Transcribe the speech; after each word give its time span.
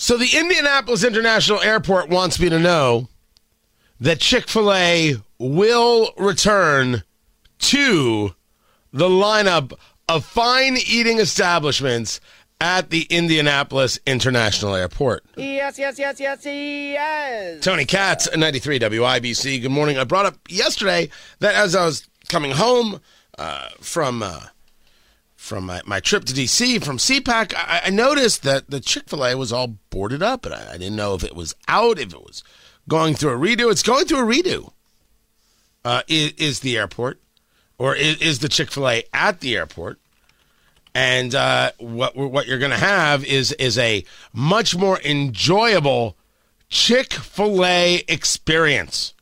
So 0.00 0.16
the 0.16 0.30
Indianapolis 0.38 1.02
International 1.02 1.60
Airport 1.60 2.08
wants 2.08 2.38
me 2.38 2.48
to 2.50 2.58
know 2.60 3.08
that 3.98 4.20
Chick 4.20 4.48
fil 4.48 4.72
A 4.72 5.16
will 5.40 6.12
return 6.16 7.02
to 7.58 8.32
the 8.92 9.08
lineup 9.08 9.72
of 10.08 10.24
fine 10.24 10.76
eating 10.86 11.18
establishments 11.18 12.20
at 12.60 12.90
the 12.90 13.08
Indianapolis 13.10 13.98
International 14.06 14.76
Airport. 14.76 15.24
Yes, 15.36 15.80
yes, 15.80 15.98
yes, 15.98 16.20
yes, 16.20 16.46
yes. 16.46 17.64
Tony 17.64 17.84
Katz, 17.84 18.28
93 18.36 18.78
WIBC. 18.78 19.62
Good 19.62 19.72
morning. 19.72 19.98
I 19.98 20.04
brought 20.04 20.26
up 20.26 20.36
yesterday 20.48 21.10
that 21.40 21.56
as 21.56 21.74
I 21.74 21.84
was 21.84 22.06
coming 22.28 22.52
home 22.52 23.00
uh, 23.36 23.68
from 23.80 24.22
uh, 24.22 24.42
from 25.38 25.66
my, 25.66 25.80
my 25.86 26.00
trip 26.00 26.24
to 26.24 26.34
DC 26.34 26.84
from 26.84 26.98
CPAC, 26.98 27.54
I, 27.54 27.82
I 27.84 27.90
noticed 27.90 28.42
that 28.42 28.68
the 28.70 28.80
Chick 28.80 29.08
fil 29.08 29.24
A 29.24 29.36
was 29.36 29.52
all 29.52 29.78
boarded 29.88 30.22
up, 30.22 30.44
and 30.44 30.52
I, 30.52 30.72
I 30.72 30.78
didn't 30.78 30.96
know 30.96 31.14
if 31.14 31.22
it 31.22 31.36
was 31.36 31.54
out, 31.68 31.98
if 31.98 32.12
it 32.12 32.20
was 32.20 32.42
going 32.88 33.14
through 33.14 33.30
a 33.30 33.38
redo. 33.38 33.70
It's 33.70 33.84
going 33.84 34.04
through 34.04 34.28
a 34.28 34.34
redo. 34.34 34.72
Uh, 35.84 36.02
is, 36.08 36.32
is 36.32 36.60
the 36.60 36.76
airport, 36.76 37.20
or 37.78 37.94
is, 37.94 38.20
is 38.20 38.40
the 38.40 38.48
Chick 38.48 38.70
fil 38.70 38.88
A 38.88 39.04
at 39.14 39.38
the 39.40 39.56
airport? 39.56 40.00
And 40.92 41.34
uh, 41.34 41.70
what 41.78 42.16
what 42.16 42.48
you're 42.48 42.58
going 42.58 42.72
to 42.72 42.76
have 42.76 43.24
is 43.24 43.52
is 43.52 43.78
a 43.78 44.04
much 44.32 44.74
more 44.74 44.98
enjoyable 45.04 46.16
Chick 46.68 47.12
Fil 47.12 47.64
A 47.64 48.02
experience. 48.08 49.14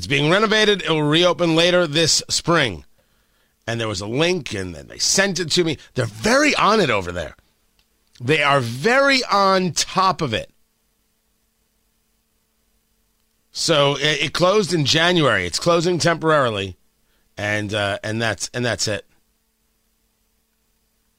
It's 0.00 0.06
being 0.06 0.30
renovated. 0.30 0.80
It 0.80 0.88
will 0.88 1.02
reopen 1.02 1.54
later 1.54 1.86
this 1.86 2.22
spring. 2.30 2.86
And 3.66 3.78
there 3.78 3.86
was 3.86 4.00
a 4.00 4.06
link, 4.06 4.54
and 4.54 4.74
then 4.74 4.86
they 4.86 4.96
sent 4.96 5.38
it 5.38 5.50
to 5.50 5.62
me. 5.62 5.76
They're 5.92 6.06
very 6.06 6.54
on 6.54 6.80
it 6.80 6.88
over 6.88 7.12
there. 7.12 7.36
They 8.18 8.42
are 8.42 8.60
very 8.60 9.22
on 9.30 9.72
top 9.72 10.22
of 10.22 10.32
it. 10.32 10.50
So 13.52 13.96
it, 13.96 14.22
it 14.22 14.32
closed 14.32 14.72
in 14.72 14.86
January. 14.86 15.44
It's 15.44 15.58
closing 15.58 15.98
temporarily 15.98 16.78
and 17.36 17.74
uh, 17.74 17.98
and 18.02 18.22
that's 18.22 18.50
and 18.54 18.64
that's 18.64 18.88
it. 18.88 19.04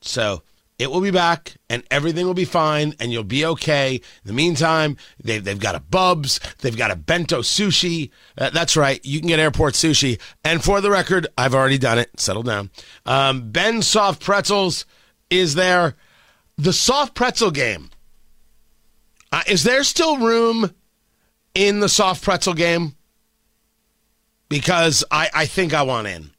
So 0.00 0.42
it 0.78 0.90
will 0.90 1.00
be 1.00 1.10
back, 1.10 1.56
and 1.70 1.82
everything 1.90 2.26
will 2.26 2.34
be 2.34 2.44
fine, 2.44 2.94
and 2.98 3.12
you'll 3.12 3.24
be 3.24 3.44
okay. 3.44 3.94
In 3.94 4.00
the 4.24 4.32
meantime, 4.32 4.96
they, 5.22 5.38
they've 5.38 5.58
got 5.58 5.74
a 5.74 5.80
Bubs, 5.80 6.40
they've 6.60 6.76
got 6.76 6.90
a 6.90 6.96
bento 6.96 7.42
sushi. 7.42 8.10
Uh, 8.36 8.50
that's 8.50 8.76
right, 8.76 9.04
you 9.04 9.20
can 9.20 9.28
get 9.28 9.38
airport 9.38 9.74
sushi. 9.74 10.20
And 10.44 10.62
for 10.62 10.80
the 10.80 10.90
record, 10.90 11.26
I've 11.38 11.54
already 11.54 11.78
done 11.78 11.98
it. 11.98 12.10
Settle 12.18 12.42
down. 12.42 12.70
Um, 13.06 13.50
ben 13.50 13.82
Soft 13.82 14.22
Pretzels 14.22 14.84
is 15.30 15.54
there. 15.54 15.96
The 16.56 16.72
soft 16.72 17.14
pretzel 17.14 17.50
game. 17.50 17.90
Uh, 19.32 19.42
is 19.48 19.64
there 19.64 19.82
still 19.82 20.18
room 20.18 20.72
in 21.54 21.80
the 21.80 21.88
soft 21.88 22.22
pretzel 22.22 22.54
game? 22.54 22.94
because 24.48 25.04
I, 25.10 25.30
I 25.34 25.46
think 25.46 25.74
I 25.74 25.82
want 25.82 26.06
in. 26.06 26.30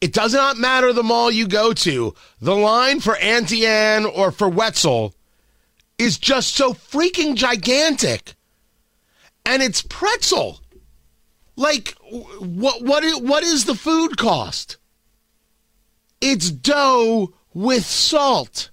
It 0.00 0.12
does 0.12 0.34
not 0.34 0.58
matter 0.58 0.92
the 0.92 1.02
mall 1.02 1.30
you 1.30 1.48
go 1.48 1.72
to. 1.72 2.14
The 2.40 2.54
line 2.54 3.00
for 3.00 3.16
Auntie 3.16 3.66
Anne 3.66 4.04
or 4.04 4.30
for 4.30 4.48
Wetzel 4.48 5.14
is 5.98 6.18
just 6.18 6.54
so 6.54 6.74
freaking 6.74 7.34
gigantic. 7.34 8.34
And 9.44 9.62
it's 9.62 9.82
pretzel. 9.82 10.60
Like 11.56 11.96
what 12.38 12.82
what 12.82 13.22
what 13.22 13.42
is 13.42 13.64
the 13.64 13.74
food 13.74 14.18
cost? 14.18 14.76
It's 16.20 16.50
dough 16.50 17.32
with 17.54 17.86
salt. 17.86 18.70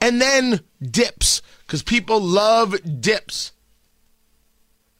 And 0.00 0.20
then 0.20 0.60
dips 0.82 1.40
cuz 1.66 1.82
people 1.82 2.20
love 2.20 2.76
dips. 3.00 3.52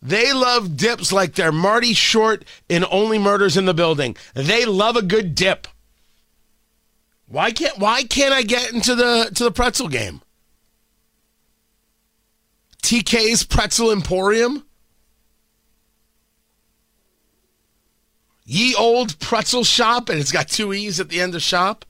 They 0.02 0.32
love 0.32 0.76
dips 0.76 1.12
like 1.12 1.34
they're 1.34 1.52
Marty 1.52 1.92
Short 1.92 2.44
in 2.68 2.84
Only 2.90 3.18
Murders 3.18 3.56
in 3.56 3.66
the 3.66 3.74
Building. 3.74 4.16
They 4.34 4.64
love 4.64 4.96
a 4.96 5.02
good 5.02 5.34
dip. 5.34 5.66
Why 7.26 7.52
can't 7.52 7.78
why 7.78 8.02
can't 8.04 8.34
I 8.34 8.42
get 8.42 8.72
into 8.72 8.94
the 8.94 9.30
to 9.34 9.44
the 9.44 9.52
pretzel 9.52 9.88
game? 9.88 10.22
TK's 12.82 13.44
Pretzel 13.44 13.92
Emporium? 13.92 14.64
Ye 18.44 18.74
old 18.74 19.16
pretzel 19.20 19.62
shop 19.62 20.08
and 20.08 20.18
it's 20.18 20.32
got 20.32 20.48
two 20.48 20.72
E's 20.72 20.98
at 20.98 21.08
the 21.08 21.20
end 21.20 21.36
of 21.36 21.42
shop? 21.42 21.84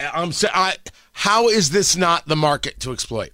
I'm 0.00 0.32
I, 0.52 0.76
how 1.12 1.48
is 1.48 1.70
this 1.70 1.94
not 1.94 2.26
the 2.26 2.34
market 2.34 2.80
to 2.80 2.92
exploit? 2.92 3.30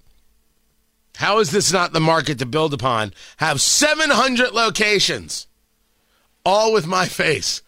How 1.17 1.39
is 1.39 1.51
this 1.51 1.73
not 1.73 1.93
the 1.93 2.01
market 2.01 2.39
to 2.39 2.47
build 2.47 2.73
upon? 2.73 3.13
Have 3.37 3.61
700 3.61 4.53
locations, 4.53 5.47
all 6.45 6.73
with 6.73 6.87
my 6.87 7.07
face. 7.07 7.63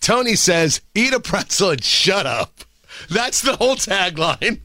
Tony 0.00 0.34
says, 0.34 0.80
eat 0.94 1.12
a 1.12 1.20
pretzel 1.20 1.70
and 1.70 1.84
shut 1.84 2.26
up. 2.26 2.60
That's 3.08 3.40
the 3.40 3.56
whole 3.56 3.76
tagline. 3.76 4.60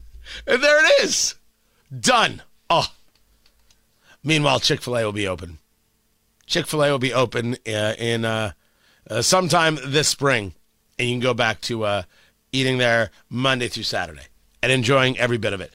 And 0.46 0.62
there 0.62 0.84
it 0.84 1.04
is. 1.04 1.36
Done. 1.98 2.42
Oh. 2.68 2.92
Meanwhile, 4.24 4.60
Chick 4.60 4.82
fil 4.82 4.98
A 4.98 5.04
will 5.04 5.12
be 5.12 5.28
open. 5.28 5.58
Chick 6.46 6.66
fil 6.66 6.82
A 6.82 6.90
will 6.90 6.98
be 6.98 7.14
open 7.14 7.56
uh, 7.66 7.94
in 7.98 8.24
uh, 8.24 8.52
uh, 9.08 9.22
sometime 9.22 9.78
this 9.84 10.08
spring. 10.08 10.54
And 10.98 11.08
you 11.08 11.14
can 11.14 11.20
go 11.20 11.34
back 11.34 11.60
to 11.62 11.84
uh, 11.84 12.02
eating 12.52 12.78
there 12.78 13.10
Monday 13.28 13.68
through 13.68 13.84
Saturday 13.84 14.26
and 14.62 14.72
enjoying 14.72 15.18
every 15.18 15.38
bit 15.38 15.52
of 15.52 15.60
it. 15.60 15.72